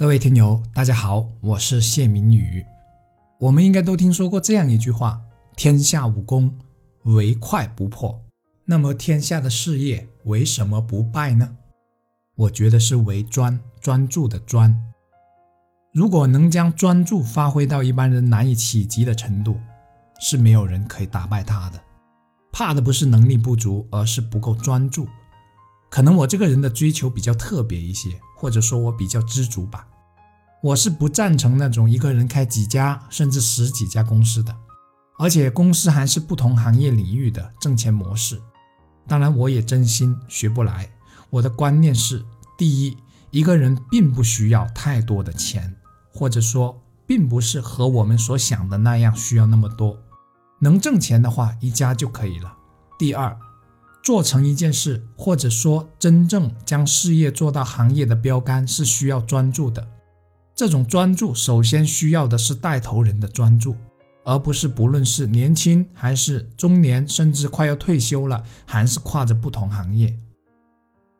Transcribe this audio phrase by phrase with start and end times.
[0.00, 2.64] 各位听友，大家好，我是谢明宇。
[3.38, 5.20] 我们应该都听说过这样一句话
[5.54, 6.58] ：“天下武功，
[7.02, 8.18] 唯快不破。”
[8.64, 11.54] 那么，天下的事业为什么不败呢？
[12.34, 14.74] 我觉得是为专，专注的专。
[15.92, 19.60] 如果能将专注发挥到一般人难以企及的程度，
[20.18, 21.78] 是没有人可以打败他的。
[22.50, 25.06] 怕的不是能力不足，而是不够专注。
[25.90, 29.86] 可能我这个人的追求比较特别一些，或者说我比较知足吧。
[30.62, 34.54] 我是不赞成那种一个人开几家甚至十几家公司的，
[35.18, 38.38] 而且公司还是不同行业领域的挣钱模式。
[39.08, 40.90] 当然，我也真心学不来。
[41.30, 42.22] 我的观念是：
[42.58, 42.98] 第一，
[43.30, 45.74] 一个人并不需要太多的钱，
[46.12, 49.96] 或者说，并不是和我们所想的那样需要那么多。
[50.60, 52.52] 能挣钱的话，一家就可以了。
[52.98, 53.34] 第二，
[54.02, 59.88] 做成一件事，或者说真正将事业做到行业的标杆，是需要专注的。
[60.60, 63.74] 这种专注首先需要的是带头人的专注，
[64.26, 70.14] 而不是不论是年轻还是中年，甚至快要退休了，还是跨着不同行业。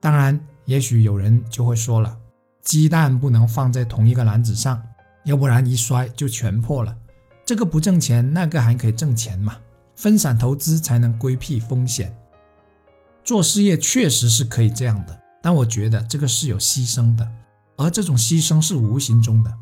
[0.00, 2.18] 当然，也许有人就会说了，
[2.64, 4.82] 鸡蛋不能放在同一个篮子上，
[5.24, 6.92] 要不然一摔就全破了。
[7.46, 9.56] 这个不挣钱，那个还可以挣钱嘛？
[9.94, 12.12] 分散投资才能规避风险。
[13.22, 17.30] 做事业确实是可以这样的，但我觉得这个是有牺牲的。
[17.78, 19.54] 而这种牺牲是无形中的，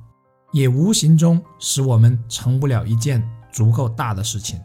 [0.50, 3.22] 也无形中使我们成不了一件
[3.52, 4.60] 足够大的事情。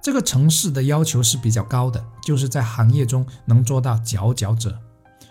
[0.00, 4.78] 这个城市的要求是比较高的，就是在行业中能做到佼佼者，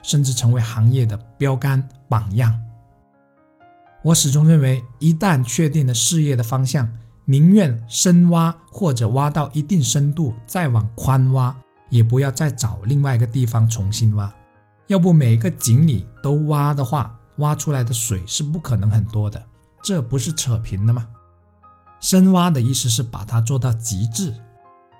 [0.04, 2.54] 甚至成为行业的标杆榜样。
[4.04, 6.88] 我始终认为，一旦确定了事业的方向，
[7.26, 11.56] 宁愿深挖或者挖到一定深度再往宽挖，
[11.90, 14.32] 也不要再找另外一个地方重新挖。
[14.88, 19.44] 要不每个井里都挖的话，挖出来的水是不可能很多的，
[19.82, 21.08] 这不是扯平了吗？
[22.00, 24.34] 深挖的意思是把它做到极致，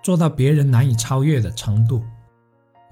[0.04, 2.04] 做到别人难以超越的程度。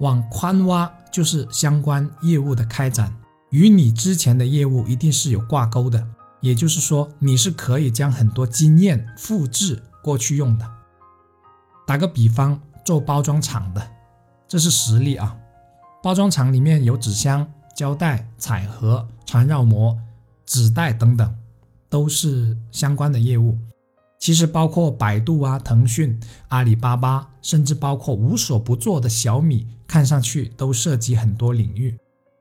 [0.00, 3.14] 往宽挖就是相关业务的开展，
[3.50, 6.06] 与你之前的业务一定是有挂钩的，
[6.40, 10.66] 也就是说你是可以将很多经验复制过去用的。
[11.86, 13.90] 打个比方，做包装厂的，
[14.46, 15.36] 这是实例啊。
[16.02, 17.46] 包装厂里面有纸箱。
[17.78, 19.96] 胶带、彩盒、缠绕膜、
[20.44, 21.32] 纸袋等等，
[21.88, 23.56] 都是相关的业务。
[24.18, 26.18] 其实包括百度啊、腾讯、
[26.48, 31.96] 阿里巴巴，甚至包括无所不做的小米，看上去都涉及很多领域。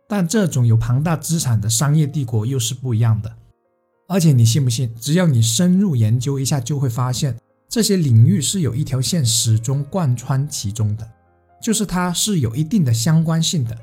[0.09, 3.31] 但这种有庞大资产的商业帝国又是不一样的。
[4.07, 4.91] 而且你信不信？
[4.99, 7.37] 只要你深入研究一下，就会发现
[7.69, 11.07] 这些领域是有一条线始终贯穿其中的，
[11.61, 13.77] 就是它是有一定的相关性的。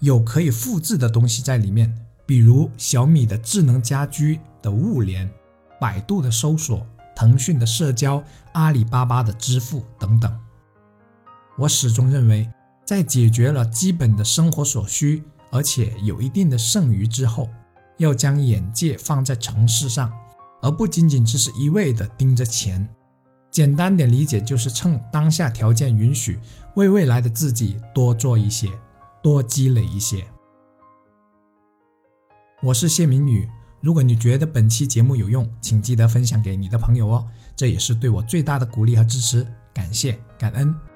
[0.00, 1.94] 有可以复制的东西在里面，
[2.26, 5.30] 比如小米的智能家居的物联、
[5.78, 8.22] 百度的搜索、腾讯的社交、
[8.52, 10.34] 阿里巴巴的支付等等。
[11.58, 12.50] 我始终认为，
[12.86, 17.50] 在解决了基本的生活所需，而且有一定的剩余之后，
[17.98, 20.10] 要将眼界放在城市上，
[20.62, 22.88] 而不仅仅只是一味的盯着钱。
[23.50, 26.38] 简单点理解，就是趁当下条件允许，
[26.76, 28.70] 为未来的自己多做一些。
[29.22, 30.24] 多积累一些。
[32.62, 33.48] 我是谢明宇，
[33.80, 37.26] 如果你觉得本期节目有用，请记得分享给你的朋友哦，
[37.56, 40.89] 这也是对我最大的鼓励和支持，感谢感恩。